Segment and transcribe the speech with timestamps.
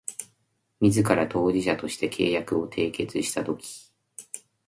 [0.79, 3.91] 自ら当事者として契約を締結したとき